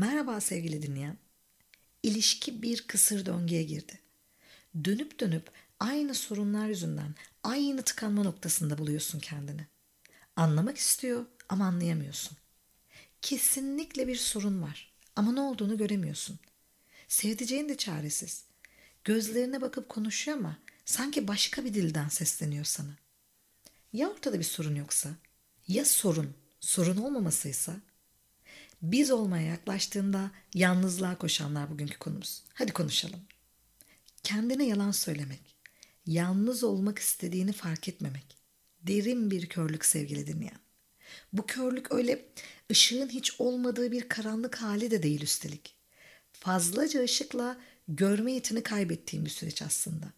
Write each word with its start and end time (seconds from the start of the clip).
Merhaba 0.00 0.40
sevgili 0.40 0.82
dinleyen. 0.82 1.18
İlişki 2.02 2.62
bir 2.62 2.86
kısır 2.86 3.26
döngüye 3.26 3.62
girdi. 3.62 4.00
Dönüp 4.84 5.20
dönüp 5.20 5.50
aynı 5.80 6.14
sorunlar 6.14 6.68
yüzünden 6.68 7.14
aynı 7.42 7.82
tıkanma 7.82 8.22
noktasında 8.22 8.78
buluyorsun 8.78 9.20
kendini. 9.20 9.66
Anlamak 10.36 10.76
istiyor 10.76 11.26
ama 11.48 11.66
anlayamıyorsun. 11.66 12.38
Kesinlikle 13.22 14.08
bir 14.08 14.16
sorun 14.16 14.62
var 14.62 14.94
ama 15.16 15.32
ne 15.32 15.40
olduğunu 15.40 15.76
göremiyorsun. 15.76 16.38
Sevdiceğin 17.08 17.68
de 17.68 17.76
çaresiz. 17.76 18.44
Gözlerine 19.04 19.60
bakıp 19.60 19.88
konuşuyor 19.88 20.38
ama 20.38 20.58
sanki 20.84 21.28
başka 21.28 21.64
bir 21.64 21.74
dilden 21.74 22.08
sesleniyor 22.08 22.64
sana. 22.64 22.96
Ya 23.92 24.10
ortada 24.10 24.38
bir 24.38 24.44
sorun 24.44 24.74
yoksa? 24.74 25.10
Ya 25.68 25.84
sorun, 25.84 26.34
sorun 26.60 26.96
olmamasıysa? 26.96 27.89
Biz 28.82 29.10
olmaya 29.10 29.46
yaklaştığında 29.46 30.30
yalnızlığa 30.54 31.18
koşanlar 31.18 31.70
bugünkü 31.70 31.98
konumuz. 31.98 32.42
Hadi 32.54 32.72
konuşalım. 32.72 33.20
Kendine 34.22 34.66
yalan 34.66 34.90
söylemek, 34.90 35.56
yalnız 36.06 36.64
olmak 36.64 36.98
istediğini 36.98 37.52
fark 37.52 37.88
etmemek. 37.88 38.36
Derin 38.82 39.30
bir 39.30 39.48
körlük 39.48 39.84
sevgili 39.84 40.26
dinleyen. 40.26 40.58
Bu 41.32 41.46
körlük 41.46 41.92
öyle 41.92 42.26
ışığın 42.70 43.08
hiç 43.08 43.40
olmadığı 43.40 43.92
bir 43.92 44.08
karanlık 44.08 44.56
hali 44.56 44.90
de 44.90 45.02
değil 45.02 45.22
üstelik. 45.22 45.74
Fazlaca 46.32 47.02
ışıkla 47.02 47.60
görme 47.88 48.32
yetini 48.32 48.62
kaybettiğim 48.62 49.24
bir 49.24 49.30
süreç 49.30 49.62
aslında. 49.62 50.12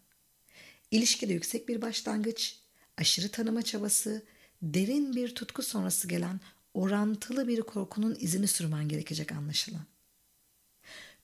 İlişkide 0.91 1.33
yüksek 1.33 1.69
bir 1.69 1.81
başlangıç, 1.81 2.59
aşırı 2.97 3.29
tanıma 3.29 3.61
çabası, 3.61 4.25
derin 4.61 5.15
bir 5.15 5.35
tutku 5.35 5.63
sonrası 5.63 6.07
gelen 6.07 6.39
orantılı 6.73 7.47
bir 7.47 7.61
korkunun 7.61 8.17
izini 8.19 8.47
sürmen 8.47 8.87
gerekecek 8.87 9.31
anlaşılan. 9.31 9.85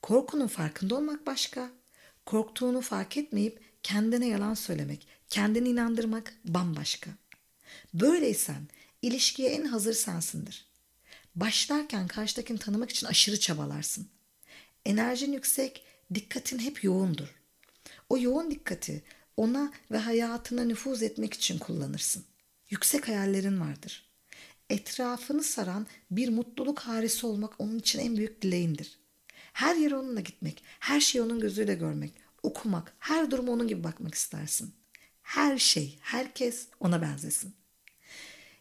Korkunun 0.02 0.46
farkında 0.46 0.94
olmak 0.94 1.26
başka, 1.26 1.70
korktuğunu 2.26 2.80
fark 2.80 3.16
etmeyip 3.16 3.60
kendine 3.82 4.26
yalan 4.26 4.54
söylemek, 4.54 5.06
kendini 5.28 5.68
inandırmak 5.68 6.34
bambaşka. 6.44 7.10
Böyleysen 7.94 8.68
ilişkiye 9.02 9.50
en 9.50 9.64
hazır 9.64 9.94
sensindir. 9.94 10.66
Başlarken 11.34 12.06
karşıdakini 12.06 12.58
tanımak 12.58 12.90
için 12.90 13.06
aşırı 13.06 13.40
çabalarsın. 13.40 14.08
Enerjin 14.84 15.32
yüksek, 15.32 15.84
dikkatin 16.14 16.58
hep 16.58 16.84
yoğundur. 16.84 17.34
O 18.08 18.18
yoğun 18.18 18.50
dikkati 18.50 19.02
ona 19.36 19.72
ve 19.90 19.98
hayatına 19.98 20.64
nüfuz 20.64 21.02
etmek 21.02 21.34
için 21.34 21.58
kullanırsın. 21.58 22.24
Yüksek 22.70 23.08
hayallerin 23.08 23.60
vardır. 23.60 24.09
Etrafını 24.70 25.42
saran 25.42 25.86
bir 26.10 26.28
mutluluk 26.28 26.80
harisi 26.80 27.26
olmak 27.26 27.60
onun 27.60 27.78
için 27.78 27.98
en 27.98 28.16
büyük 28.16 28.42
dileğindir. 28.42 28.98
Her 29.52 29.76
yere 29.76 29.96
onunla 29.96 30.20
gitmek, 30.20 30.62
her 30.80 31.00
şeyi 31.00 31.22
onun 31.22 31.40
gözüyle 31.40 31.74
görmek, 31.74 32.12
okumak, 32.42 32.94
her 32.98 33.30
duruma 33.30 33.52
onun 33.52 33.68
gibi 33.68 33.84
bakmak 33.84 34.14
istersin. 34.14 34.74
Her 35.22 35.58
şey, 35.58 35.98
herkes 36.00 36.66
ona 36.80 37.02
benzesin. 37.02 37.54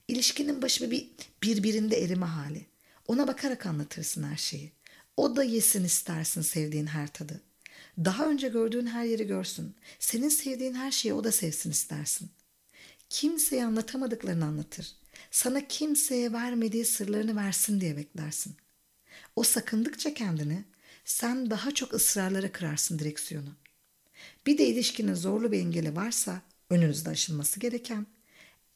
İlişkinin 0.08 0.62
başı 0.62 0.92
bir 0.92 1.10
birbirinde 1.44 2.04
erime 2.04 2.26
hali. 2.26 2.66
Ona 3.08 3.28
bakarak 3.28 3.66
anlatırsın 3.66 4.24
her 4.24 4.38
şeyi. 4.38 4.72
O 5.18 5.36
da 5.36 5.44
yesin 5.44 5.84
istersin 5.84 6.42
sevdiğin 6.42 6.88
her 6.88 7.08
tadı. 7.14 7.42
Daha 7.98 8.26
önce 8.26 8.48
gördüğün 8.48 8.88
her 8.88 9.04
yeri 9.04 9.28
görsün. 9.28 9.76
Senin 10.00 10.30
sevdiğin 10.30 10.74
her 10.74 10.92
şeyi 10.92 11.14
o 11.14 11.24
da 11.24 11.32
sevsin 11.32 11.72
istersin. 11.72 12.30
Kimseye 13.10 13.66
anlatamadıklarını 13.66 14.46
anlatır. 14.46 14.96
Sana 15.32 15.68
kimseye 15.68 16.34
vermediği 16.34 16.86
sırlarını 16.86 17.36
versin 17.36 17.82
diye 17.82 17.98
beklersin. 17.98 18.56
O 19.36 19.44
sakındıkça 19.44 20.14
kendini 20.14 20.64
sen 21.06 21.50
daha 21.50 21.74
çok 21.74 21.94
ısrarlara 21.94 22.52
kırarsın 22.52 23.00
direksiyonu. 23.00 23.56
Bir 24.46 24.58
de 24.58 24.68
ilişkinin 24.68 25.14
zorlu 25.14 25.52
bir 25.52 25.60
engeli 25.60 25.96
varsa 25.96 26.42
önünüzde 26.70 27.10
aşılması 27.10 27.60
gereken 27.60 28.08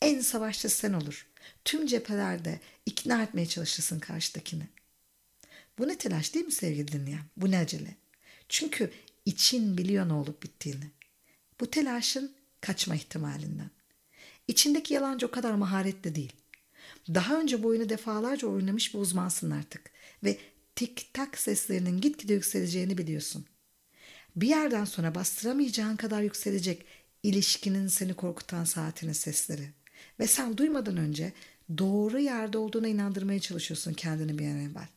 en 0.02 0.22
savaşçı 0.22 0.70
sen 0.70 0.94
olur. 0.94 1.28
Tüm 1.66 1.88
cephelerde 1.88 2.60
ikna 2.86 3.24
etmeye 3.24 3.46
çalışırsın 3.46 4.00
karşıdakini. 4.00 4.68
Bu 5.78 5.88
ne 5.88 5.98
telaş 5.98 6.34
değil 6.34 6.46
mi 6.46 6.52
sevgili 6.52 6.92
dinleyen? 6.92 7.24
Bu 7.38 7.52
ne 7.52 7.58
acele? 7.58 7.96
Çünkü 8.50 8.92
için 9.26 9.78
biliyor 9.78 10.10
ne 10.10 10.14
olup 10.14 10.44
bittiğini. 10.44 10.92
Bu 11.60 11.72
telaşın 11.72 12.36
kaçma 12.62 12.96
ihtimalinden. 12.96 13.70
İçindeki 14.48 14.94
yalancı 14.94 15.28
o 15.28 15.32
kadar 15.32 15.54
maharetli 15.54 16.16
değil. 16.16 16.34
Daha 17.08 17.40
önce 17.40 17.64
bu 17.64 17.68
oyunu 17.68 17.90
defalarca 17.90 18.48
oynamış 18.48 18.94
bir 18.94 19.00
uzmansın 19.00 19.52
artık. 19.52 19.92
Ve 20.24 20.38
tik 20.76 21.14
tak 21.14 21.38
seslerinin 21.38 22.02
gitgide 22.02 22.34
yükseleceğini 22.34 22.98
biliyorsun. 22.98 23.46
Bir 24.36 24.48
yerden 24.48 24.86
sonra 24.86 25.16
bastıramayacağın 25.16 25.96
kadar 25.96 26.22
yükselecek 26.22 26.86
ilişkinin 27.24 27.88
seni 27.88 28.14
korkutan 28.14 28.64
saatinin 28.64 29.14
sesleri. 29.14 29.70
Ve 30.20 30.28
sen 30.28 30.58
duymadan 30.58 30.98
önce 30.98 31.34
doğru 31.78 32.20
yerde 32.20 32.58
olduğuna 32.58 32.88
inandırmaya 32.88 33.40
çalışıyorsun 33.40 33.94
kendini 33.94 34.40
bir 34.40 34.48
an 34.48 34.60
evvel. 34.60 34.88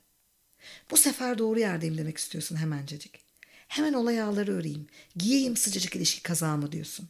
Bu 0.91 0.97
sefer 0.97 1.39
doğru 1.39 1.59
yerdeyim 1.59 1.99
demek 1.99 2.19
istiyorsun 2.19 2.57
hemencecik. 2.57 3.21
Hemen 3.69 3.93
olay 3.93 4.23
ağları 4.23 4.53
öreyim. 4.53 4.87
Giyeyim 5.17 5.57
sıcacık 5.57 5.97
ilişki 5.97 6.23
kazağımı 6.23 6.73
diyorsun. 6.73 7.09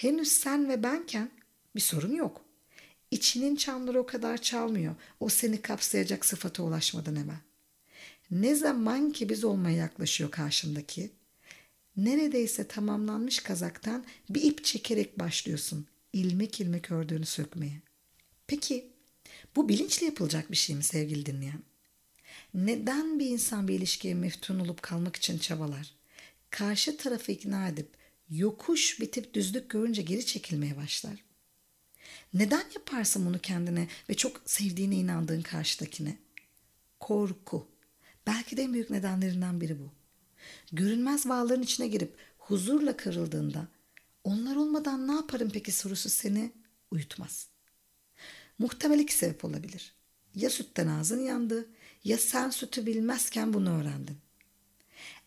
Henüz 0.00 0.32
sen 0.32 0.68
ve 0.68 0.82
benken 0.82 1.30
bir 1.74 1.80
sorun 1.80 2.14
yok. 2.14 2.44
İçinin 3.10 3.56
çamları 3.56 4.00
o 4.00 4.06
kadar 4.06 4.38
çalmıyor. 4.38 4.94
O 5.20 5.28
seni 5.28 5.62
kapsayacak 5.62 6.24
sıfata 6.24 6.62
ulaşmadan 6.62 7.16
hemen. 7.16 7.40
Ne 8.30 8.54
zaman 8.54 9.12
ki 9.12 9.28
biz 9.28 9.44
olmaya 9.44 9.76
yaklaşıyor 9.76 10.30
karşındaki, 10.30 11.10
neredeyse 11.96 12.68
tamamlanmış 12.68 13.38
kazaktan 13.38 14.04
bir 14.30 14.42
ip 14.42 14.64
çekerek 14.64 15.18
başlıyorsun 15.18 15.86
ilmek 16.12 16.60
ilmek 16.60 16.90
ördüğünü 16.90 17.26
sökmeye. 17.26 17.82
Peki 18.46 18.92
bu 19.56 19.68
bilinçli 19.68 20.06
yapılacak 20.06 20.50
bir 20.50 20.56
şey 20.56 20.76
mi 20.76 20.82
sevgili 20.82 21.26
dinleyen? 21.26 21.62
Neden 22.54 23.18
bir 23.18 23.26
insan 23.26 23.68
bir 23.68 23.74
ilişkiye 23.74 24.14
meftun 24.14 24.58
olup 24.58 24.82
kalmak 24.82 25.16
için 25.16 25.38
çabalar? 25.38 25.94
Karşı 26.50 26.96
tarafı 26.96 27.32
ikna 27.32 27.68
edip 27.68 27.99
yokuş 28.30 29.00
bitip 29.00 29.34
düzlük 29.34 29.70
görünce 29.70 30.02
geri 30.02 30.26
çekilmeye 30.26 30.76
başlar. 30.76 31.24
Neden 32.34 32.64
yaparsın 32.74 33.26
bunu 33.26 33.38
kendine 33.38 33.88
ve 34.08 34.14
çok 34.14 34.42
sevdiğine 34.46 34.94
inandığın 34.96 35.42
karşıdakine? 35.42 36.16
Korku. 37.00 37.66
Belki 38.26 38.56
de 38.56 38.62
en 38.62 38.72
büyük 38.72 38.90
nedenlerinden 38.90 39.60
biri 39.60 39.78
bu. 39.78 39.90
Görünmez 40.72 41.28
bağların 41.28 41.62
içine 41.62 41.88
girip 41.88 42.16
huzurla 42.38 42.96
kırıldığında 42.96 43.68
onlar 44.24 44.56
olmadan 44.56 45.08
ne 45.08 45.12
yaparım 45.12 45.50
peki 45.52 45.72
sorusu 45.72 46.08
seni 46.08 46.52
uyutmaz. 46.90 47.48
Muhtemel 48.58 48.98
iki 48.98 49.14
sebep 49.14 49.44
olabilir. 49.44 49.94
Ya 50.34 50.50
sütten 50.50 50.86
ağzın 50.86 51.20
yandı 51.20 51.68
ya 52.04 52.18
sen 52.18 52.50
sütü 52.50 52.86
bilmezken 52.86 53.54
bunu 53.54 53.80
öğrendin. 53.80 54.16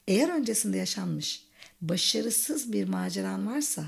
Eğer 0.07 0.29
öncesinde 0.29 0.77
yaşanmış 0.77 1.47
başarısız 1.89 2.73
bir 2.73 2.87
maceran 2.87 3.47
varsa 3.47 3.85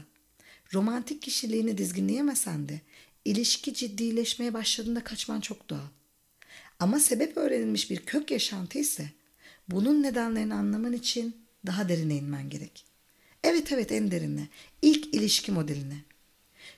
romantik 0.74 1.22
kişiliğini 1.22 1.78
dizginleyemesen 1.78 2.70
de 2.70 2.82
ilişki 3.26 3.74
ciddileşmeye 3.74 4.54
başladığında 4.54 5.04
kaçman 5.04 5.42
çok 5.42 5.70
doğal. 5.70 5.88
Ama 6.80 7.00
sebep 7.00 7.38
öğrenilmiş 7.38 7.92
bir 7.92 7.98
kök 7.98 8.32
yaşantı 8.32 8.80
ise 8.80 9.10
bunun 9.68 10.04
nedenlerini 10.04 10.54
anlaman 10.54 10.94
için 10.94 11.36
daha 11.66 11.90
derine 11.90 12.16
inmen 12.16 12.50
gerek. 12.50 12.86
Evet 13.44 13.72
evet 13.72 13.92
en 13.92 14.12
derine. 14.12 14.48
İlk 14.82 15.14
ilişki 15.14 15.52
modeline. 15.52 15.98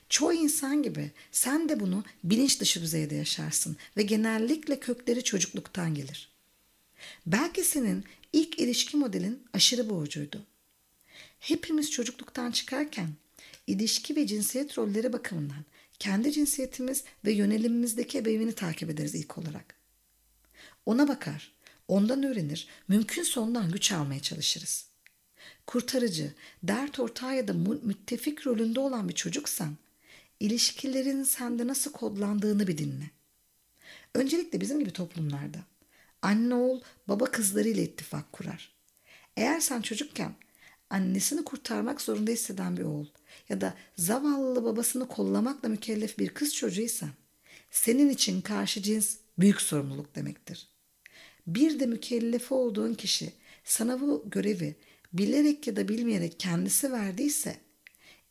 Çoğu 0.08 0.32
insan 0.32 0.82
gibi 0.82 1.10
sen 1.32 1.68
de 1.68 1.80
bunu 1.80 2.04
bilinç 2.24 2.60
dışı 2.60 2.82
düzeyde 2.82 3.14
yaşarsın 3.14 3.76
ve 3.96 4.02
genellikle 4.02 4.80
kökleri 4.80 5.24
çocukluktan 5.24 5.94
gelir. 5.94 6.32
Belki 7.26 7.64
senin 7.64 8.04
ilk 8.32 8.58
ilişki 8.58 8.96
modelin 8.96 9.42
aşırı 9.52 9.90
boğucuydu. 9.90 10.46
Hepimiz 11.38 11.90
çocukluktan 11.90 12.50
çıkarken 12.50 13.08
ilişki 13.66 14.16
ve 14.16 14.26
cinsiyet 14.26 14.78
rolleri 14.78 15.12
bakımından 15.12 15.64
kendi 15.98 16.32
cinsiyetimiz 16.32 17.04
ve 17.24 17.32
yönelimimizdeki 17.32 18.18
ebevini 18.18 18.52
takip 18.52 18.90
ederiz 18.90 19.14
ilk 19.14 19.38
olarak. 19.38 19.74
Ona 20.86 21.08
bakar, 21.08 21.52
ondan 21.88 22.22
öğrenir, 22.22 22.68
mümkünse 22.88 23.40
ondan 23.40 23.72
güç 23.72 23.92
almaya 23.92 24.20
çalışırız. 24.20 24.88
Kurtarıcı, 25.66 26.32
dert 26.62 27.00
ortağı 27.00 27.36
ya 27.36 27.48
da 27.48 27.52
müttefik 27.82 28.46
rolünde 28.46 28.80
olan 28.80 29.08
bir 29.08 29.14
çocuksan, 29.14 29.76
ilişkilerin 30.40 31.22
sende 31.22 31.66
nasıl 31.66 31.92
kodlandığını 31.92 32.66
bir 32.66 32.78
dinle. 32.78 33.10
Öncelikle 34.14 34.60
bizim 34.60 34.78
gibi 34.78 34.90
toplumlarda 34.90 35.58
anne 36.22 36.54
oğul 36.54 36.80
baba 37.08 37.24
kızlarıyla 37.24 37.82
ittifak 37.82 38.32
kurar. 38.32 38.72
Eğer 39.36 39.60
sen 39.60 39.82
çocukken 39.82 40.34
annesini 40.90 41.44
kurtarmak 41.44 42.00
zorunda 42.00 42.30
hisseden 42.30 42.76
bir 42.76 42.82
oğul 42.82 43.06
ya 43.48 43.60
da 43.60 43.74
zavallı 43.96 44.64
babasını 44.64 45.08
kollamakla 45.08 45.68
mükellef 45.68 46.18
bir 46.18 46.28
kız 46.28 46.54
çocuğuysan 46.54 47.10
senin 47.70 48.08
için 48.08 48.40
karşı 48.40 48.82
cins 48.82 49.16
büyük 49.38 49.60
sorumluluk 49.60 50.14
demektir. 50.14 50.68
Bir 51.46 51.80
de 51.80 51.86
mükellefi 51.86 52.54
olduğun 52.54 52.94
kişi 52.94 53.32
sana 53.64 54.00
bu 54.00 54.24
görevi 54.26 54.76
bilerek 55.12 55.66
ya 55.66 55.76
da 55.76 55.88
bilmeyerek 55.88 56.40
kendisi 56.40 56.92
verdiyse 56.92 57.56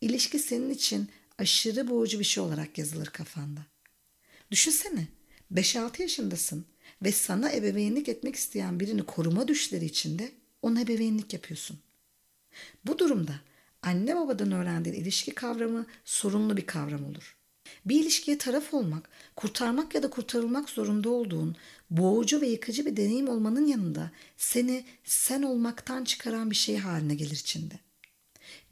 ilişki 0.01 0.39
senin 0.39 0.69
için 0.69 1.09
aşırı 1.38 1.89
boğucu 1.89 2.19
bir 2.19 2.24
şey 2.24 2.44
olarak 2.44 2.77
yazılır 2.77 3.07
kafanda. 3.07 3.62
Düşünsene 4.51 5.07
5-6 5.54 6.01
yaşındasın 6.01 6.65
ve 7.04 7.12
sana 7.12 7.51
ebeveynlik 7.51 8.09
etmek 8.09 8.36
isteyen 8.36 8.80
birini 8.80 9.04
koruma 9.04 9.48
düşleri 9.48 9.86
içinde 9.86 10.31
ona 10.62 10.81
ebeveynlik 10.81 11.33
yapıyorsun. 11.33 11.80
Bu 12.86 13.00
durumda 13.00 13.33
anne 13.81 14.15
babadan 14.15 14.51
öğrendiğin 14.51 14.95
ilişki 14.95 15.31
kavramı 15.31 15.86
sorunlu 16.06 16.57
bir 16.57 16.65
kavram 16.65 17.06
olur. 17.06 17.38
Bir 17.86 18.01
ilişkiye 18.01 18.38
taraf 18.38 18.74
olmak, 18.74 19.09
kurtarmak 19.36 19.95
ya 19.95 20.04
da 20.04 20.09
kurtarılmak 20.09 20.69
zorunda 20.69 21.09
olduğun 21.09 21.56
boğucu 21.89 22.42
ve 22.42 22.48
yıkıcı 22.48 22.86
bir 22.86 22.98
deneyim 22.98 23.27
olmanın 23.27 23.68
yanında 23.68 24.12
seni 24.38 24.86
sen 25.04 25.42
olmaktan 25.42 26.04
çıkaran 26.04 26.51
bir 26.51 26.56
şey 26.56 26.77
haline 26.77 27.15
gelir 27.15 27.36
içinde. 27.36 27.80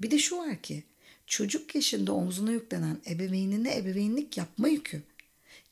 Bir 0.01 0.11
de 0.11 0.19
şu 0.19 0.37
var 0.37 0.61
ki 0.61 0.83
çocuk 1.27 1.75
yaşında 1.75 2.13
omzuna 2.13 2.51
yüklenen 2.51 2.97
ebeveynine 3.07 3.77
ebeveynlik 3.77 4.37
yapma 4.37 4.67
yükü 4.67 5.03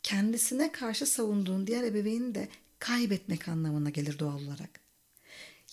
kendisine 0.03 0.71
karşı 0.71 1.05
savunduğun 1.05 1.67
diğer 1.67 1.83
ebeveyni 1.83 2.35
de 2.35 2.47
kaybetmek 2.79 3.47
anlamına 3.47 3.89
gelir 3.89 4.19
doğal 4.19 4.43
olarak. 4.43 4.79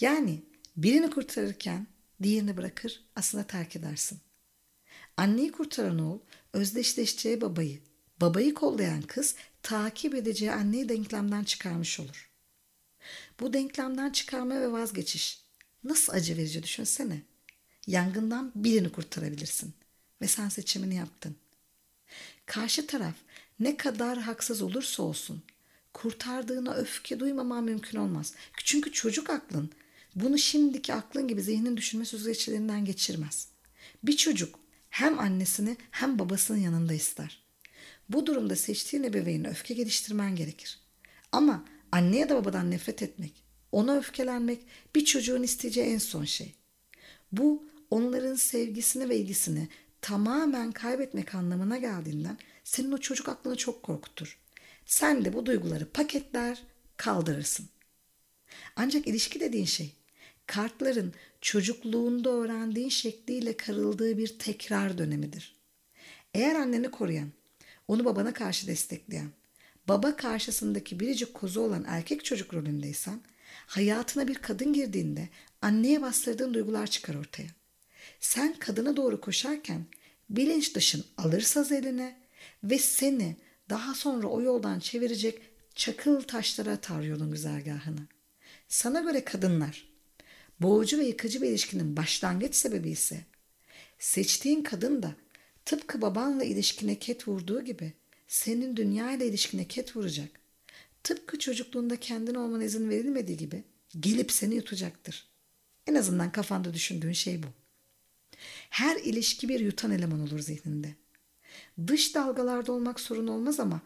Yani 0.00 0.42
birini 0.76 1.10
kurtarırken 1.10 1.87
diğerini 2.22 2.56
bırakır 2.56 3.05
aslında 3.17 3.44
terk 3.46 3.76
edersin. 3.76 4.20
Anneyi 5.17 5.52
kurtaran 5.52 5.99
oğul 5.99 6.19
özdeşleşeceği 6.52 7.40
babayı, 7.40 7.81
babayı 8.20 8.55
kollayan 8.55 9.02
kız 9.02 9.34
takip 9.62 10.14
edeceği 10.14 10.52
anneyi 10.52 10.88
denklemden 10.88 11.44
çıkarmış 11.44 12.00
olur. 12.00 12.31
Bu 13.40 13.52
denklemden 13.52 14.11
çıkarma 14.11 14.55
ve 14.55 14.72
vazgeçiş 14.72 15.44
nasıl 15.84 16.12
acı 16.12 16.37
verici 16.37 16.62
düşünsene. 16.62 17.22
Yangından 17.87 18.52
birini 18.55 18.93
kurtarabilirsin 18.93 19.75
ve 20.23 20.28
sen 20.28 20.49
seçimini 20.49 20.94
yaptın. 20.94 21.37
Karşı 22.46 22.87
taraf 22.87 23.14
ne 23.61 23.76
kadar 23.76 24.19
haksız 24.19 24.62
olursa 24.62 25.02
olsun 25.02 25.43
kurtardığına 25.93 26.75
öfke 26.75 27.20
duymaman 27.20 27.64
mümkün 27.64 27.99
olmaz. 27.99 28.34
Çünkü 28.64 28.93
çocuk 28.93 29.31
aklın 29.31 29.70
bunu 30.14 30.38
şimdiki 30.38 30.94
aklın 30.94 31.28
gibi 31.28 31.42
zihnin 31.42 31.76
düşünme 31.76 32.04
süzgeçlerinden 32.04 32.84
geçirmez. 32.84 33.48
Bir 34.02 34.16
çocuk 34.16 34.58
hem 34.90 35.18
annesini 35.18 35.76
hem 35.90 36.18
babasının 36.18 36.58
yanında 36.58 36.94
ister. 36.94 37.42
Bu 38.08 38.26
durumda 38.26 38.56
seçtiğin 38.56 39.04
ebeveyne 39.04 39.48
öfke 39.48 39.74
geliştirmen 39.74 40.36
gerekir. 40.36 40.80
Ama 41.32 41.64
anne 41.92 42.18
ya 42.18 42.28
da 42.28 42.34
babadan 42.34 42.70
nefret 42.70 43.02
etmek, 43.02 43.44
ona 43.72 43.96
öfkelenmek 43.96 44.60
bir 44.94 45.04
çocuğun 45.04 45.42
isteyeceği 45.42 45.86
en 45.86 45.98
son 45.98 46.24
şey. 46.24 46.54
Bu 47.32 47.68
onların 47.90 48.34
sevgisini 48.34 49.08
ve 49.08 49.16
ilgisini 49.16 49.68
tamamen 50.00 50.72
kaybetmek 50.72 51.34
anlamına 51.34 51.78
geldiğinden 51.78 52.38
senin 52.64 52.92
o 52.92 52.98
çocuk 52.98 53.28
aklını 53.28 53.56
çok 53.56 53.82
korkutur. 53.82 54.38
Sen 54.86 55.24
de 55.24 55.32
bu 55.32 55.46
duyguları 55.46 55.90
paketler, 55.90 56.62
kaldırırsın. 56.96 57.68
Ancak 58.76 59.06
ilişki 59.06 59.40
dediğin 59.40 59.64
şey 59.64 60.00
kartların 60.50 61.14
çocukluğunda 61.41 62.31
öğrendiğin 62.31 62.88
şekliyle 62.88 63.56
karıldığı 63.56 64.19
bir 64.19 64.38
tekrar 64.38 64.99
dönemidir. 64.99 65.56
Eğer 66.35 66.55
anneni 66.55 66.91
koruyan, 66.91 67.32
onu 67.88 68.05
babana 68.05 68.32
karşı 68.32 68.67
destekleyen, 68.67 69.31
baba 69.88 70.17
karşısındaki 70.17 71.00
biricik 71.00 71.35
kozu 71.35 71.61
olan 71.61 71.85
erkek 71.88 72.25
çocuk 72.25 72.55
rolündeysen, 72.55 73.20
hayatına 73.67 74.29
bir 74.29 74.35
kadın 74.35 74.73
girdiğinde 74.73 75.29
anneye 75.62 76.02
bastırdığın 76.02 76.55
duygular 76.55 76.87
çıkar 76.87 77.14
ortaya. 77.14 77.49
Sen 78.20 78.55
kadına 78.58 78.97
doğru 78.97 79.20
koşarken 79.20 79.87
bilinç 80.31 80.75
dışın 80.75 81.05
alır 81.17 81.73
eline 81.73 82.20
ve 82.64 82.79
seni 82.79 83.37
daha 83.69 83.94
sonra 83.94 84.26
o 84.26 84.43
yoldan 84.43 84.81
çevirecek 84.81 85.43
çakıl 85.75 86.23
taşlara 86.23 86.70
atar 86.70 87.02
yolun 87.02 87.31
güzergahını. 87.31 88.06
Sana 88.69 89.00
göre 89.00 89.25
kadınlar 89.25 89.89
boğucu 90.60 90.98
ve 90.98 91.04
yıkıcı 91.04 91.42
bir 91.42 91.48
ilişkinin 91.48 91.96
başlangıç 91.96 92.54
sebebi 92.54 92.90
ise 92.90 93.24
seçtiğin 93.98 94.62
kadın 94.62 95.02
da 95.02 95.14
tıpkı 95.64 96.02
babanla 96.02 96.44
ilişkine 96.44 96.98
ket 96.98 97.28
vurduğu 97.28 97.64
gibi 97.64 97.92
senin 98.28 98.76
dünya 98.76 99.12
ile 99.12 99.26
ilişkine 99.26 99.68
ket 99.68 99.96
vuracak. 99.96 100.40
Tıpkı 101.04 101.38
çocukluğunda 101.38 101.96
kendin 101.96 102.34
olmana 102.34 102.64
izin 102.64 102.90
verilmediği 102.90 103.36
gibi 103.36 103.64
gelip 104.00 104.32
seni 104.32 104.54
yutacaktır. 104.54 105.28
En 105.86 105.94
azından 105.94 106.32
kafanda 106.32 106.74
düşündüğün 106.74 107.12
şey 107.12 107.42
bu. 107.42 107.46
Her 108.70 108.96
ilişki 108.96 109.48
bir 109.48 109.60
yutan 109.60 109.90
eleman 109.90 110.20
olur 110.20 110.38
zihninde. 110.38 110.94
Dış 111.86 112.14
dalgalarda 112.14 112.72
olmak 112.72 113.00
sorun 113.00 113.26
olmaz 113.26 113.60
ama 113.60 113.80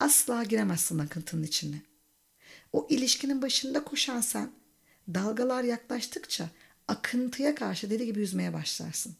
asla 0.00 0.44
giremezsin 0.44 0.98
akıntının 0.98 1.42
içine. 1.42 1.82
O 2.72 2.86
ilişkinin 2.90 3.42
başında 3.42 3.84
koşan 3.84 4.20
sen 4.20 4.50
dalgalar 5.14 5.64
yaklaştıkça 5.64 6.50
akıntıya 6.88 7.54
karşı 7.54 7.90
deli 7.90 8.06
gibi 8.06 8.20
yüzmeye 8.20 8.52
başlarsın. 8.52 9.16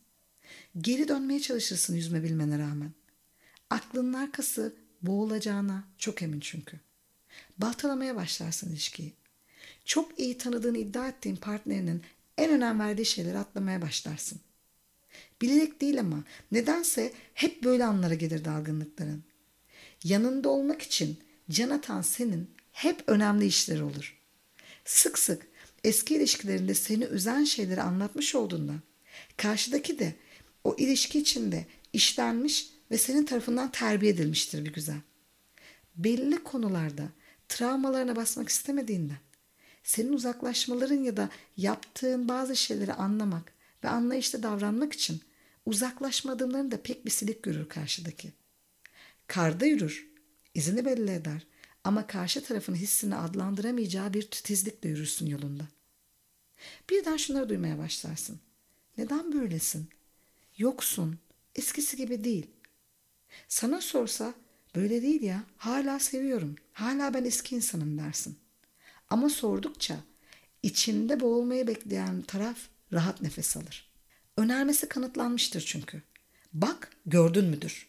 Geri 0.78 1.08
dönmeye 1.08 1.40
çalışırsın 1.40 1.94
yüzme 1.94 2.22
bilmene 2.22 2.58
rağmen. 2.58 2.92
Aklının 3.70 4.12
arkası 4.12 4.74
boğulacağına 5.02 5.84
çok 5.98 6.22
emin 6.22 6.40
çünkü. 6.40 6.80
Baltalamaya 7.58 8.16
başlarsın 8.16 8.70
ilişkiyi. 8.70 9.12
Çok 9.84 10.18
iyi 10.18 10.38
tanıdığını 10.38 10.78
iddia 10.78 11.08
ettiğin 11.08 11.36
partnerinin 11.36 12.02
en 12.38 12.50
önem 12.50 12.80
verdiği 12.80 13.06
şeyleri 13.06 13.38
atlamaya 13.38 13.82
başlarsın. 13.82 14.40
Bilerek 15.42 15.80
değil 15.80 16.00
ama 16.00 16.24
nedense 16.52 17.12
hep 17.34 17.64
böyle 17.64 17.84
anlara 17.84 18.14
gelir 18.14 18.44
dalgınlıkların. 18.44 19.24
Yanında 20.04 20.48
olmak 20.48 20.82
için 20.82 21.18
can 21.50 21.70
atan 21.70 22.02
senin 22.02 22.50
hep 22.72 23.04
önemli 23.06 23.46
işler 23.46 23.80
olur. 23.80 24.20
Sık 24.84 25.18
sık 25.18 25.46
eski 25.86 26.14
ilişkilerinde 26.14 26.74
seni 26.74 27.04
üzen 27.04 27.44
şeyleri 27.44 27.82
anlatmış 27.82 28.34
olduğundan 28.34 28.80
karşıdaki 29.36 29.98
de 29.98 30.14
o 30.64 30.76
ilişki 30.78 31.18
içinde 31.18 31.66
işlenmiş 31.92 32.70
ve 32.90 32.98
senin 32.98 33.24
tarafından 33.24 33.70
terbiye 33.70 34.12
edilmiştir 34.12 34.64
bir 34.64 34.72
güzel. 34.72 35.00
Belli 35.96 36.42
konularda 36.42 37.08
travmalarına 37.48 38.16
basmak 38.16 38.48
istemediğinden 38.48 39.18
senin 39.84 40.12
uzaklaşmaların 40.12 41.02
ya 41.02 41.16
da 41.16 41.30
yaptığın 41.56 42.28
bazı 42.28 42.56
şeyleri 42.56 42.92
anlamak 42.92 43.52
ve 43.84 43.88
anlayışla 43.88 44.42
davranmak 44.42 44.92
için 44.92 45.20
uzaklaşma 45.66 46.32
adımlarını 46.32 46.70
da 46.70 46.82
pek 46.82 47.04
bir 47.04 47.10
silik 47.10 47.42
görür 47.42 47.68
karşıdaki. 47.68 48.32
Karda 49.26 49.66
yürür, 49.66 50.08
izini 50.54 50.84
belli 50.84 51.10
eder 51.10 51.46
ama 51.84 52.06
karşı 52.06 52.44
tarafın 52.44 52.74
hissini 52.74 53.16
adlandıramayacağı 53.16 54.14
bir 54.14 54.22
titizlikle 54.22 54.88
yürürsün 54.88 55.26
yolunda. 55.26 55.75
Birden 56.90 57.16
şunları 57.16 57.48
duymaya 57.48 57.78
başlarsın. 57.78 58.40
Neden 58.98 59.32
böylesin? 59.32 59.88
Yoksun, 60.58 61.18
eskisi 61.54 61.96
gibi 61.96 62.24
değil. 62.24 62.46
Sana 63.48 63.80
sorsa 63.80 64.34
böyle 64.74 65.02
değil 65.02 65.22
ya, 65.22 65.42
hala 65.56 65.98
seviyorum, 65.98 66.54
hala 66.72 67.14
ben 67.14 67.24
eski 67.24 67.56
insanım 67.56 67.98
dersin. 67.98 68.38
Ama 69.10 69.28
sordukça 69.28 69.96
içinde 70.62 71.20
boğulmayı 71.20 71.66
bekleyen 71.66 72.22
taraf 72.22 72.58
rahat 72.92 73.22
nefes 73.22 73.56
alır. 73.56 73.90
Önermesi 74.36 74.88
kanıtlanmıştır 74.88 75.60
çünkü. 75.60 76.02
Bak 76.52 76.90
gördün 77.06 77.44
müdür? 77.44 77.88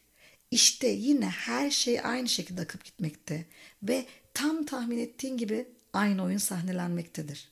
İşte 0.52 0.88
yine 0.88 1.30
her 1.30 1.72
şey 1.72 2.00
aynı 2.04 2.30
şekilde 2.30 2.62
akıp 2.62 2.84
gitmekte 2.86 3.46
ve 3.84 4.06
tam 4.34 4.66
tahmin 4.66 4.98
ettiğin 4.98 5.38
gibi 5.38 5.68
aynı 5.94 6.24
oyun 6.24 6.38
sahnelenmektedir. 6.38 7.50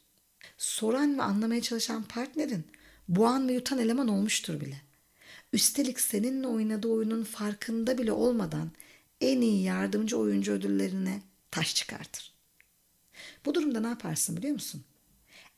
Soran 0.57 1.17
ve 1.17 1.21
anlamaya 1.23 1.61
çalışan 1.61 2.03
partnerin 2.03 2.65
boğan 3.07 3.47
ve 3.47 3.53
yutan 3.53 3.79
eleman 3.79 4.07
olmuştur 4.07 4.61
bile. 4.61 4.81
Üstelik 5.53 5.99
seninle 5.99 6.47
oynadığı 6.47 6.87
oyunun 6.87 7.23
farkında 7.23 7.97
bile 7.97 8.11
olmadan 8.11 8.71
en 9.21 9.41
iyi 9.41 9.63
yardımcı 9.63 10.17
oyuncu 10.17 10.51
ödüllerine 10.51 11.21
taş 11.51 11.75
çıkartır. 11.75 12.33
Bu 13.45 13.55
durumda 13.55 13.79
ne 13.79 13.87
yaparsın 13.87 14.37
biliyor 14.37 14.53
musun? 14.53 14.83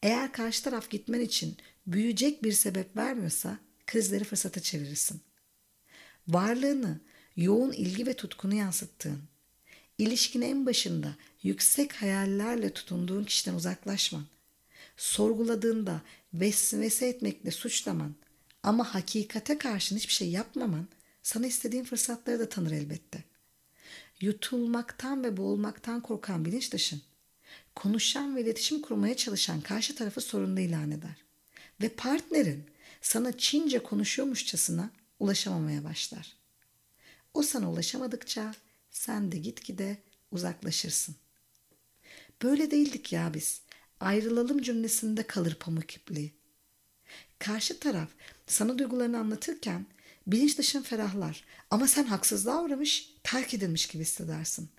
Eğer 0.04 0.32
karşı 0.32 0.64
taraf 0.64 0.90
gitmen 0.90 1.20
için 1.20 1.58
büyüyecek 1.88 2.44
bir 2.44 2.52
sebep 2.52 2.98
vermiyorsa 2.98 3.58
krizleri 3.88 4.24
fırsata 4.24 4.60
çevirirsin. 4.60 5.22
Varlığını, 6.28 7.00
yoğun 7.36 7.72
ilgi 7.72 8.08
ve 8.08 8.14
tutkunu 8.14 8.54
yansıttığın, 8.54 9.22
ilişkin 9.98 10.42
en 10.42 10.66
başında 10.66 11.16
yüksek 11.44 11.94
hayallerle 11.94 12.74
tutunduğun 12.74 13.24
kişiden 13.24 13.54
uzaklaşman, 13.54 14.26
sorguladığında 14.98 16.02
vesvese 16.34 17.08
etmekle 17.08 17.52
suçlaman 17.52 18.16
ama 18.64 18.96
hakikate 18.96 19.58
karşın 19.58 19.96
hiçbir 19.96 20.14
şey 20.14 20.30
yapmaman 20.30 20.88
sana 21.24 21.48
istediğin 21.48 21.84
fırsatları 21.84 22.40
da 22.40 22.50
tanır 22.50 22.72
elbette. 22.72 23.24
Yutulmaktan 24.22 25.24
ve 25.24 25.38
boğulmaktan 25.38 26.02
korkan 26.02 26.46
bilinç 26.46 26.72
dışın 26.72 27.02
konuşan 27.76 28.36
ve 28.36 28.42
iletişim 28.42 28.82
kurmaya 28.82 29.18
çalışan 29.18 29.62
karşı 29.62 29.96
tarafı 29.96 30.22
sorunlu 30.22 30.60
ilan 30.60 30.92
eder. 30.92 31.24
Ve 31.82 31.90
partnerin 31.90 32.64
sana 33.02 33.38
Çince 33.38 33.80
konuşuyormuşçasına 33.80 34.90
ulaşamamaya 35.20 35.84
başlar. 35.84 36.38
O 37.34 37.44
sana 37.44 37.72
ulaşamadıkça 37.72 38.54
sen 38.92 39.32
de 39.32 39.38
gitgide 39.38 39.98
uzaklaşırsın. 40.32 41.16
Böyle 42.44 42.72
değildik 42.72 43.14
ya 43.14 43.34
biz. 43.34 43.62
Ayrılalım 44.00 44.62
cümlesinde 44.62 45.24
kalır 45.24 45.56
pamuk 45.60 45.96
ipliği. 45.96 46.34
Karşı 47.40 47.80
taraf 47.80 48.10
sana 48.48 48.78
duygularını 48.78 49.18
anlatırken 49.18 49.86
bilinç 50.28 50.58
dışın 50.58 50.82
ferahlar 50.82 51.44
ama 51.70 51.88
sen 51.88 52.04
haksızlığa 52.04 52.64
uğramış, 52.64 53.14
terk 53.24 53.54
edilmiş 53.54 53.88
gibi 53.88 54.04
hissedersin. 54.04 54.70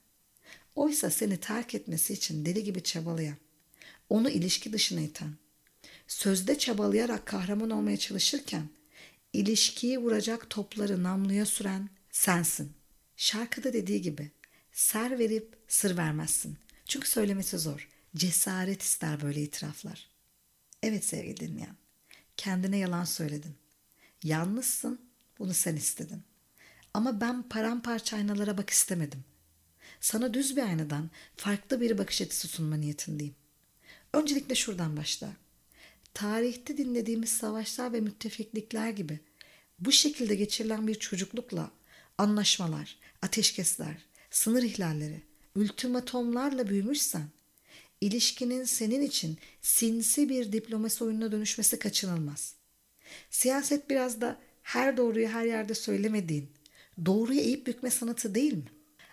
Oysa 0.75 1.11
seni 1.11 1.37
terk 1.37 1.75
etmesi 1.75 2.13
için 2.13 2.45
deli 2.45 2.65
gibi 2.65 2.83
çabalayan, 2.83 3.37
onu 4.09 4.31
ilişki 4.31 4.73
dışına 4.73 5.01
iten, 5.01 5.35
sözde 6.07 6.59
çabalayarak 6.59 7.27
kahraman 7.27 7.71
olmaya 7.71 7.97
çalışırken 7.97 8.69
ilişkiyi 9.33 9.99
vuracak 9.99 10.51
topları 10.51 11.03
namluya 11.03 11.47
süren 11.47 11.89
sensin. 12.11 12.73
Şarkıda 13.17 13.73
dediği 13.73 14.03
gibi 14.03 14.31
ser 14.73 15.19
verip 15.19 15.57
sır 15.69 15.97
vermezsin. 15.97 16.57
Çünkü 16.85 17.09
söylemesi 17.09 17.59
zor. 17.59 17.89
Cesaret 18.17 18.83
ister 18.83 19.23
böyle 19.23 19.43
itiraflar. 19.43 20.11
Evet 20.83 21.05
sevgili 21.05 21.37
dinleyen. 21.37 21.77
Kendine 22.37 22.79
yalan 22.79 23.05
söyledin. 23.05 23.55
Yalnızsın. 24.23 25.01
Bunu 25.39 25.55
sen 25.55 25.77
istedin. 25.77 26.23
Ama 26.95 27.21
ben 27.21 27.43
paramparça 27.43 28.17
aynalara 28.17 28.59
bak 28.59 28.71
istemedim. 28.71 29.25
Sana 30.01 30.35
düz 30.35 30.57
bir 30.57 30.63
aynadan 30.63 31.11
farklı 31.37 31.81
bir 31.81 31.99
bakış 31.99 32.23
açısı 32.23 32.49
sunma 32.49 32.77
niyetindeyim. 32.77 33.35
Öncelikle 34.13 34.55
şuradan 34.55 34.97
başla. 34.97 35.33
Tarihte 36.15 36.77
dinlediğimiz 36.77 37.31
savaşlar 37.31 37.93
ve 37.93 38.01
müttefiklikler 38.01 38.91
gibi 38.91 39.21
bu 39.79 39.93
şekilde 39.93 40.35
geçirilen 40.35 40.87
bir 40.87 40.95
çocuklukla 40.95 41.71
anlaşmalar, 42.19 42.99
ateşkesler, 43.23 43.97
sınır 44.31 44.63
ihlalleri, 44.63 45.23
ultimatomlarla 45.57 46.69
büyümüşsen, 46.69 47.29
ilişkinin 48.01 48.65
senin 48.65 49.03
için 49.03 49.39
sinsi 49.61 50.29
bir 50.29 50.53
diplomasi 50.53 51.05
oyununa 51.05 51.33
dönüşmesi 51.33 51.79
kaçınılmaz. 51.79 52.55
Siyaset 53.31 53.91
biraz 53.91 54.21
da 54.21 54.39
her 54.63 54.97
doğruyu 54.97 55.29
her 55.29 55.45
yerde 55.45 55.75
söylemediğin, 55.75 56.51
doğruyu 57.07 57.41
eğip 57.41 57.67
bükme 57.67 57.91
sanatı 57.91 58.35
değil 58.35 58.53
mi? 58.53 58.65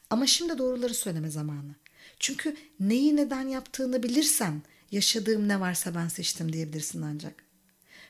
Ama 0.10 0.28
şimdi 0.28 0.58
doğruları 0.58 0.94
söyleme 0.94 1.30
zamanı. 1.30 1.76
Çünkü 2.20 2.56
neyi 2.80 3.16
neden 3.16 3.48
yaptığını 3.48 4.04
bilirsen 4.04 4.62
yaşadığım 4.92 5.48
ne 5.48 5.60
varsa 5.60 5.96
ben 5.96 6.08
seçtim 6.08 6.54
diyebilirsin 6.54 7.02
ancak. 7.02 7.44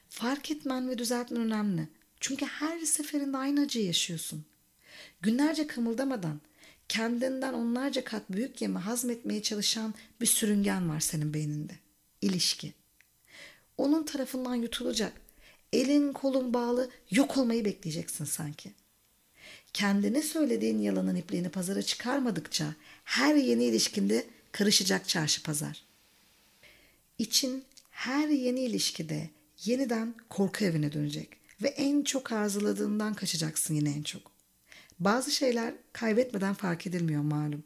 Fark 0.09 0.51
etmen 0.51 0.89
ve 0.89 0.97
düzeltmen 0.97 1.41
önemli. 1.41 1.87
Çünkü 2.19 2.45
her 2.45 2.79
seferinde 2.79 3.37
aynı 3.37 3.61
acıyı 3.61 3.85
yaşıyorsun. 3.85 4.45
Günlerce 5.21 5.67
kımıldamadan 5.67 6.41
kendinden 6.89 7.53
onlarca 7.53 8.03
kat 8.03 8.23
büyük 8.29 8.61
yemi 8.61 8.77
hazmetmeye 8.79 9.41
çalışan 9.41 9.93
bir 10.21 10.25
sürüngen 10.25 10.89
var 10.89 10.99
senin 10.99 11.33
beyninde. 11.33 11.73
İlişki. 12.21 12.73
Onun 13.77 14.03
tarafından 14.03 14.55
yutulacak. 14.55 15.13
Elin 15.73 16.13
kolun 16.13 16.53
bağlı 16.53 16.89
yok 17.11 17.37
olmayı 17.37 17.65
bekleyeceksin 17.65 18.25
sanki. 18.25 18.71
Kendine 19.73 20.21
söylediğin 20.21 20.79
yalanın 20.79 21.15
ipliğini 21.15 21.49
pazara 21.49 21.81
çıkarmadıkça 21.81 22.75
her 23.03 23.35
yeni 23.35 23.63
ilişkinde 23.63 24.25
karışacak 24.51 25.07
çarşı 25.07 25.43
pazar. 25.43 25.83
İçin 27.19 27.63
her 27.89 28.27
yeni 28.27 28.59
ilişkide 28.59 29.29
yeniden 29.65 30.15
korku 30.29 30.65
evine 30.65 30.93
dönecek 30.93 31.29
ve 31.63 31.67
en 31.67 32.03
çok 32.03 32.31
arzuladığından 32.31 33.13
kaçacaksın 33.13 33.73
yine 33.73 33.89
en 33.89 34.03
çok. 34.03 34.34
Bazı 34.99 35.31
şeyler 35.31 35.73
kaybetmeden 35.93 36.53
fark 36.53 36.87
edilmiyor 36.87 37.21
malum. 37.21 37.63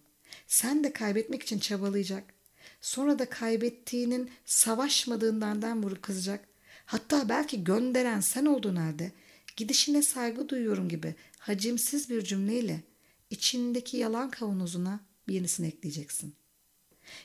Sen 0.47 0.83
de 0.83 0.93
kaybetmek 0.93 1.43
için 1.43 1.59
çabalayacak. 1.59 2.33
Sonra 2.81 3.19
da 3.19 3.29
kaybettiğinin 3.29 4.31
savaşmadığından 4.45 5.83
vurup 5.83 6.01
kızacak. 6.01 6.47
Hatta 6.85 7.29
belki 7.29 7.63
gönderen 7.63 8.19
sen 8.19 8.45
olduğun 8.45 8.75
halde 8.75 9.11
gidişine 9.57 10.01
saygı 10.01 10.49
duyuyorum 10.49 10.89
gibi 10.89 11.15
hacimsiz 11.39 12.09
bir 12.09 12.23
cümleyle 12.23 12.83
içindeki 13.29 13.97
yalan 13.97 14.29
kavanozuna 14.29 14.99
bir 15.27 15.33
yenisini 15.33 15.67
ekleyeceksin. 15.67 16.35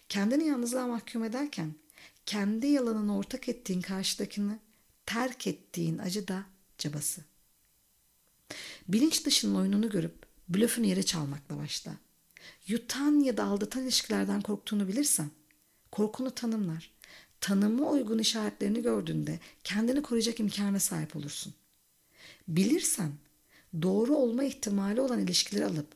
Kendini 0.08 0.46
yalnızlığa 0.46 0.86
mahkum 0.86 1.24
ederken 1.24 1.74
kendi 2.26 2.66
yalanını 2.66 3.18
ortak 3.18 3.48
ettiğin 3.48 3.80
karşıdakini 3.80 4.58
terk 5.06 5.46
ettiğin 5.46 5.98
acı 5.98 6.28
da 6.28 6.44
cabası. 6.78 7.24
Bilinç 8.88 9.26
dışının 9.26 9.54
oyununu 9.54 9.90
görüp 9.90 10.14
blöfünü 10.48 10.86
yere 10.86 11.02
çalmakla 11.02 11.58
başla. 11.58 11.92
Yutan 12.66 13.20
ya 13.20 13.36
da 13.36 13.44
aldatan 13.44 13.82
ilişkilerden 13.82 14.40
korktuğunu 14.40 14.88
bilirsen 14.88 15.30
korkunu 15.92 16.30
tanımlar. 16.30 16.90
Tanıma 17.40 17.90
uygun 17.90 18.18
işaretlerini 18.18 18.82
gördüğünde 18.82 19.38
kendini 19.64 20.02
koruyacak 20.02 20.40
imkana 20.40 20.80
sahip 20.80 21.16
olursun. 21.16 21.54
Bilirsen 22.48 23.12
doğru 23.82 24.14
olma 24.16 24.44
ihtimali 24.44 25.00
olan 25.00 25.20
ilişkileri 25.20 25.66
alıp 25.66 25.86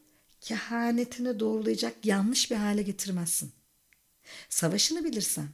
kehanetini 0.40 1.40
doğrulayacak 1.40 2.06
yanlış 2.06 2.50
bir 2.50 2.56
hale 2.56 2.82
getirmezsin. 2.82 3.52
Savaşını 4.48 5.04
bilirsen 5.04 5.48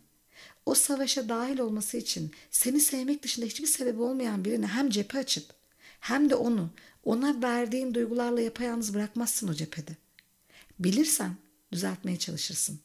o 0.66 0.74
savaşa 0.74 1.28
dahil 1.28 1.58
olması 1.58 1.96
için 1.96 2.32
seni 2.50 2.80
sevmek 2.80 3.22
dışında 3.22 3.46
hiçbir 3.46 3.66
sebebi 3.66 4.02
olmayan 4.02 4.44
birine 4.44 4.66
hem 4.66 4.90
cephe 4.90 5.18
açıp 5.18 5.63
hem 6.04 6.30
de 6.30 6.34
onu 6.34 6.70
ona 7.04 7.42
verdiğin 7.42 7.94
duygularla 7.94 8.40
yapayalnız 8.40 8.94
bırakmazsın 8.94 9.48
o 9.48 9.54
cephede. 9.54 9.96
Bilirsen 10.78 11.36
düzeltmeye 11.72 12.18
çalışırsın. 12.18 12.80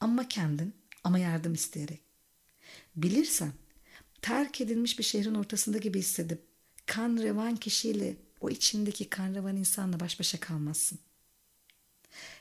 Ama 0.00 0.28
kendin 0.28 0.74
ama 1.04 1.18
yardım 1.18 1.54
isteyerek. 1.54 2.00
Bilirsen 2.96 3.52
terk 4.22 4.60
edilmiş 4.60 4.98
bir 4.98 5.04
şehrin 5.04 5.34
ortasında 5.34 5.78
gibi 5.78 5.98
hissedip 5.98 6.42
kan 6.86 7.16
revan 7.16 7.56
kişiyle 7.56 8.16
o 8.40 8.50
içindeki 8.50 9.10
kan 9.10 9.34
revan 9.34 9.56
insanla 9.56 10.00
baş 10.00 10.20
başa 10.20 10.40
kalmazsın. 10.40 10.98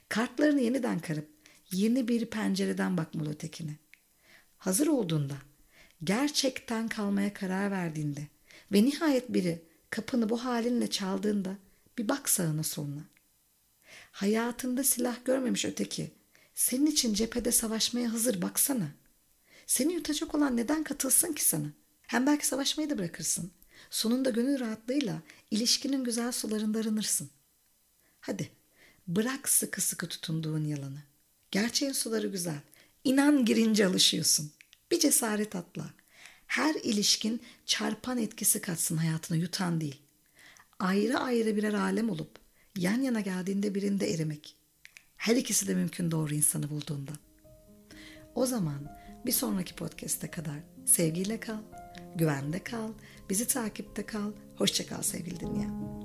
Kartlarını 0.09 0.61
yeniden 0.61 0.99
karıp 0.99 1.29
yeni 1.71 2.07
bir 2.07 2.25
pencereden 2.25 2.97
bakmalı 2.97 3.29
ötekine. 3.29 3.75
Hazır 4.57 4.87
olduğunda, 4.87 5.37
gerçekten 6.03 6.87
kalmaya 6.87 7.33
karar 7.33 7.71
verdiğinde 7.71 8.27
ve 8.71 8.85
nihayet 8.85 9.33
biri 9.33 9.74
kapını 9.95 10.29
bu 10.29 10.45
halinle 10.45 10.89
çaldığında 10.89 11.57
bir 11.97 12.09
bak 12.09 12.29
sağına 12.29 12.63
soluna. 12.63 13.01
Hayatında 14.11 14.83
silah 14.83 15.25
görmemiş 15.25 15.65
öteki. 15.65 16.11
Senin 16.55 16.85
için 16.85 17.13
cephede 17.13 17.51
savaşmaya 17.51 18.13
hazır 18.13 18.41
baksana. 18.41 18.87
Seni 19.67 19.93
yutacak 19.93 20.35
olan 20.35 20.57
neden 20.57 20.83
katılsın 20.83 21.33
ki 21.33 21.43
sana? 21.43 21.67
Hem 22.01 22.27
belki 22.27 22.47
savaşmayı 22.47 22.89
da 22.89 22.97
bırakırsın. 22.97 23.51
Sonunda 23.89 24.29
gönül 24.29 24.59
rahatlığıyla 24.59 25.21
ilişkinin 25.51 26.03
güzel 26.03 26.31
sularında 26.31 26.79
arınırsın. 26.79 27.29
Hadi 28.19 28.49
bırak 29.07 29.49
sıkı 29.49 29.81
sıkı 29.81 30.07
tutunduğun 30.07 30.65
yalanı. 30.65 30.99
Gerçeğin 31.51 31.91
suları 31.91 32.27
güzel. 32.27 32.61
İnan 33.03 33.45
girince 33.45 33.85
alışıyorsun. 33.85 34.51
Bir 34.91 34.99
cesaret 34.99 35.55
atla. 35.55 35.93
Her 36.47 36.75
ilişkin 36.75 37.41
çarpan 37.65 38.17
etkisi 38.17 38.61
katsın 38.61 38.97
hayatına 38.97 39.37
yutan 39.37 39.81
değil. 39.81 40.01
Ayrı 40.79 41.19
ayrı 41.19 41.55
birer 41.55 41.73
alem 41.73 42.09
olup 42.09 42.39
yan 42.77 43.01
yana 43.01 43.19
geldiğinde 43.19 43.75
birinde 43.75 44.13
erimek. 44.13 44.55
Her 45.17 45.35
ikisi 45.35 45.67
de 45.67 45.75
mümkün 45.75 46.11
doğru 46.11 46.33
insanı 46.33 46.69
bulduğunda. 46.69 47.11
O 48.35 48.45
zaman 48.45 48.97
bir 49.25 49.31
sonraki 49.31 49.75
podcast'e 49.75 50.31
kadar 50.31 50.59
sevgiyle 50.85 51.39
kal, 51.39 51.61
güvende 52.15 52.63
kal, 52.63 52.89
bizi 53.29 53.47
takipte 53.47 54.05
kal, 54.05 54.31
hoşça 54.55 54.87
kal 54.87 55.01
sevgili 55.01 55.39
dinleyen. 55.39 56.04